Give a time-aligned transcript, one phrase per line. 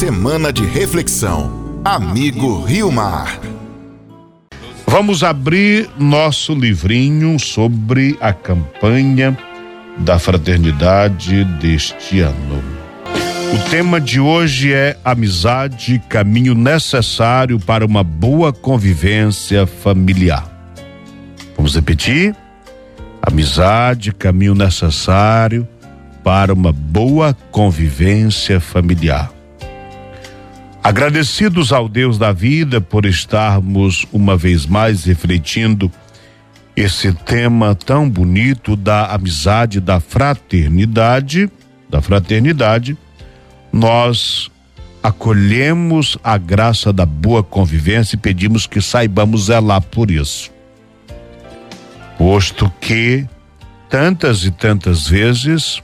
[0.00, 1.82] Semana de reflexão.
[1.84, 3.38] Amigo Rio Mar.
[4.86, 9.36] Vamos abrir nosso livrinho sobre a campanha
[9.98, 12.64] da fraternidade deste ano.
[13.52, 20.50] O tema de hoje é amizade, caminho necessário para uma boa convivência familiar.
[21.54, 22.34] Vamos repetir?
[23.20, 25.68] Amizade, caminho necessário
[26.24, 29.30] para uma boa convivência familiar.
[30.82, 35.92] Agradecidos ao Deus da vida por estarmos uma vez mais refletindo
[36.74, 41.50] esse tema tão bonito da amizade, da fraternidade,
[41.88, 42.96] da fraternidade,
[43.70, 44.50] nós
[45.02, 50.50] acolhemos a graça da boa convivência e pedimos que saibamos zelar por isso.
[52.16, 53.26] Posto que
[53.90, 55.82] tantas e tantas vezes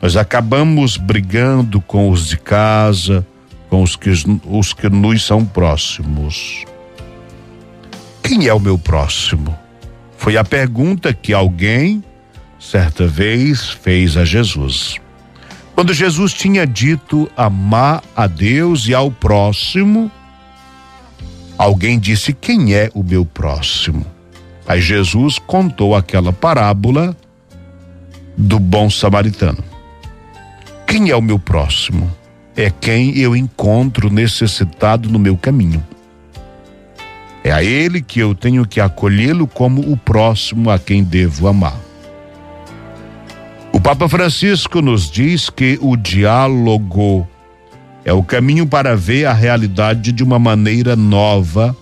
[0.00, 3.26] nós acabamos brigando com os de casa,
[3.68, 4.10] com os que,
[4.44, 6.64] os que nos são próximos.
[8.22, 9.56] Quem é o meu próximo?
[10.16, 12.02] Foi a pergunta que alguém,
[12.58, 14.96] certa vez, fez a Jesus.
[15.74, 20.10] Quando Jesus tinha dito amar a Deus e ao próximo,
[21.56, 24.04] alguém disse: Quem é o meu próximo?
[24.66, 27.16] Aí Jesus contou aquela parábola
[28.36, 29.64] do bom samaritano.
[30.86, 32.12] Quem é o meu próximo?
[32.58, 35.80] É quem eu encontro necessitado no meu caminho.
[37.44, 41.78] É a ele que eu tenho que acolhê-lo como o próximo a quem devo amar.
[43.72, 47.28] O Papa Francisco nos diz que o diálogo
[48.04, 51.76] é o caminho para ver a realidade de uma maneira nova,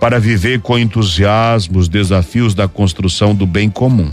[0.00, 4.10] para viver com entusiasmo os desafios da construção do bem comum.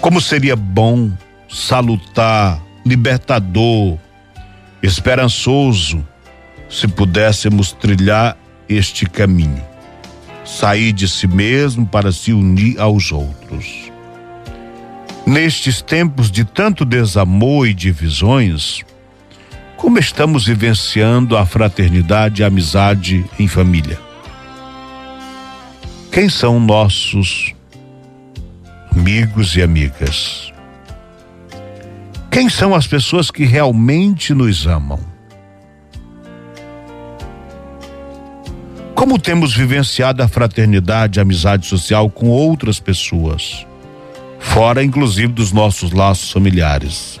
[0.00, 1.10] Como seria bom
[1.48, 3.98] salutar, libertador,
[4.80, 6.06] esperançoso,
[6.70, 8.36] se pudéssemos trilhar
[8.68, 9.62] este caminho,
[10.44, 13.90] sair de si mesmo para se unir aos outros.
[15.26, 18.82] Nestes tempos de tanto desamor e divisões,
[19.76, 23.98] como estamos vivenciando a fraternidade e a amizade em família?
[26.12, 27.52] Quem são nossos
[28.92, 30.55] amigos e amigas?
[32.36, 35.00] Quem são as pessoas que realmente nos amam?
[38.94, 43.66] Como temos vivenciado a fraternidade, a amizade social com outras pessoas,
[44.38, 47.18] fora inclusive dos nossos laços familiares?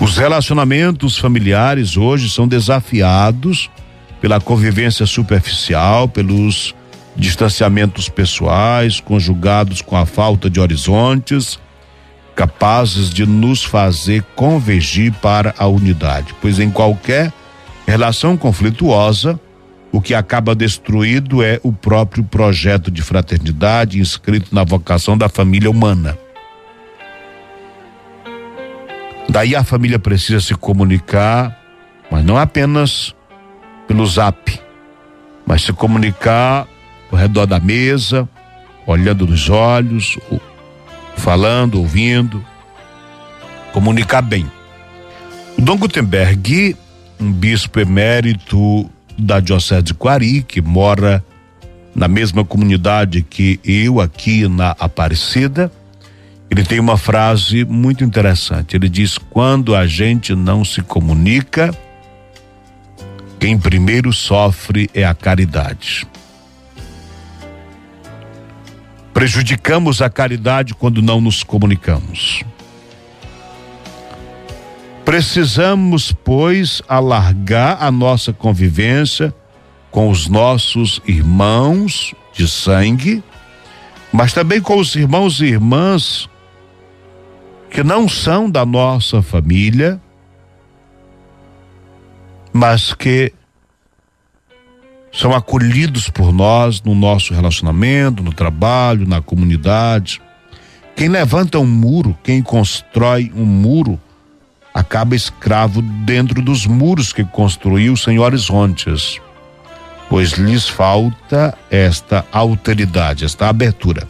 [0.00, 3.68] Os relacionamentos familiares hoje são desafiados
[4.22, 6.74] pela convivência superficial, pelos
[7.14, 11.60] distanciamentos pessoais, conjugados com a falta de horizontes
[12.36, 17.32] capazes de nos fazer convergir para a unidade, pois em qualquer
[17.86, 19.40] relação conflituosa,
[19.90, 25.70] o que acaba destruído é o próprio projeto de fraternidade inscrito na vocação da família
[25.70, 26.18] humana.
[29.28, 31.58] Daí a família precisa se comunicar,
[32.10, 33.14] mas não apenas
[33.88, 34.60] pelo zap,
[35.46, 36.66] mas se comunicar
[37.10, 38.28] ao redor da mesa,
[38.86, 40.18] olhando nos olhos,
[41.26, 42.40] falando, ouvindo,
[43.72, 44.48] comunicar bem.
[45.58, 46.76] O Dom Gutenberg,
[47.18, 48.88] um bispo emérito
[49.18, 51.24] da Diocese de Quari, que mora
[51.92, 55.68] na mesma comunidade que eu aqui na Aparecida,
[56.48, 58.76] ele tem uma frase muito interessante.
[58.76, 61.76] Ele diz: quando a gente não se comunica,
[63.40, 66.06] quem primeiro sofre é a caridade.
[69.16, 72.44] Prejudicamos a caridade quando não nos comunicamos.
[75.06, 79.34] Precisamos, pois, alargar a nossa convivência
[79.90, 83.24] com os nossos irmãos de sangue,
[84.12, 86.28] mas também com os irmãos e irmãs
[87.70, 89.98] que não são da nossa família,
[92.52, 93.32] mas que
[95.16, 100.20] são acolhidos por nós no nosso relacionamento, no trabalho, na comunidade.
[100.94, 103.98] Quem levanta um muro, quem constrói um muro,
[104.74, 109.18] acaba escravo dentro dos muros que construiu sem horizontes,
[110.10, 114.06] pois lhes falta esta alteridade, esta abertura.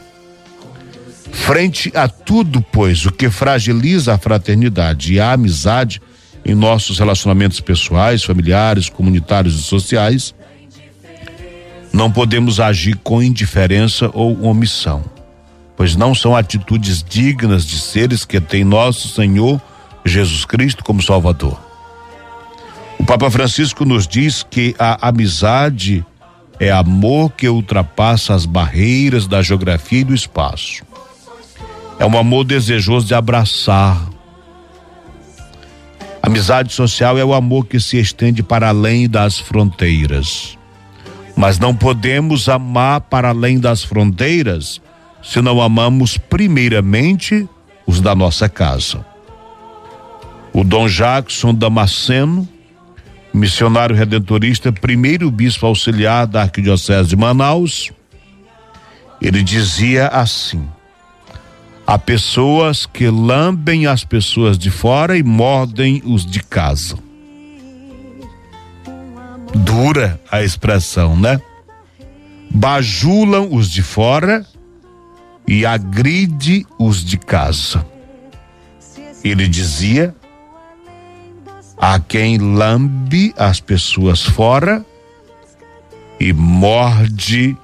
[1.31, 6.03] Frente a tudo, pois, o que fragiliza a fraternidade e a amizade
[6.45, 10.35] em nossos relacionamentos pessoais, familiares, comunitários e sociais,
[11.97, 15.03] não podemos agir com indiferença ou omissão,
[15.75, 19.59] pois não são atitudes dignas de seres que têm nosso Senhor
[20.05, 21.59] Jesus Cristo como Salvador.
[22.99, 26.05] O Papa Francisco nos diz que a amizade
[26.61, 30.85] é amor que ultrapassa as barreiras da geografia e do espaço.
[31.99, 34.07] É um amor desejoso de abraçar.
[36.23, 40.59] Amizade social é o amor que se estende para além das fronteiras.
[41.37, 44.81] Mas não podemos amar para além das fronteiras
[45.23, 47.47] se não amamos primeiramente
[47.87, 49.05] os da nossa casa.
[50.53, 52.49] O Dom Jackson Damasceno,
[53.35, 57.93] missionário redentorista, primeiro bispo auxiliar da Arquidiocese de Manaus,
[59.21, 60.67] ele dizia assim:
[61.87, 66.97] Há pessoas que lambem as pessoas de fora e mordem os de casa.
[69.65, 71.41] Dura a expressão, né?
[72.51, 74.47] Bajulam os de fora
[75.47, 77.85] e agride os de casa.
[79.25, 80.15] Ele dizia:
[81.79, 84.85] Há quem lambe as pessoas fora
[86.19, 87.57] e morde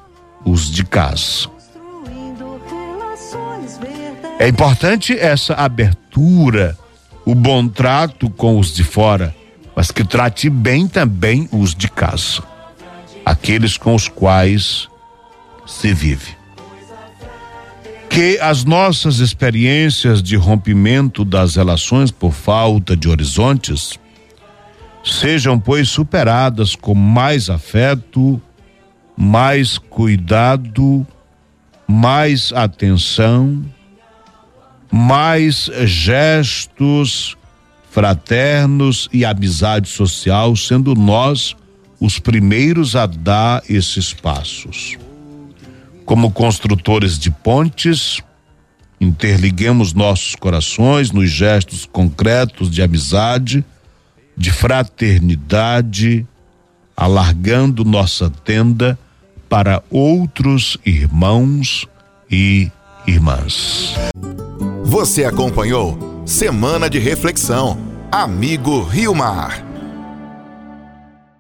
[0.45, 1.51] os de casa.
[4.39, 6.77] É importante essa abertura,
[7.25, 9.35] o bom trato com os de fora,
[9.75, 12.43] mas que trate bem também os de casa,
[13.25, 14.89] aqueles com os quais
[15.67, 16.37] se vive.
[18.09, 23.99] Que as nossas experiências de rompimento das relações por falta de horizontes
[25.03, 28.41] sejam, pois, superadas com mais afeto,
[29.17, 31.07] mais cuidado,
[31.89, 33.65] mais atenção,
[34.91, 37.37] mais gestos
[37.93, 41.55] fraternos e amizade social, sendo nós
[42.01, 44.97] os primeiros a dar esses passos.
[46.07, 48.23] Como construtores de pontes,
[48.99, 53.63] interliguemos nossos corações nos gestos concretos de amizade
[54.35, 56.27] de fraternidade,
[56.97, 58.99] alargando nossa tenda
[59.51, 61.87] para outros irmãos
[62.31, 62.71] e
[63.07, 63.95] irmãs.
[64.83, 67.77] Você acompanhou Semana de Reflexão.
[68.11, 69.72] Amigo Rio Mar.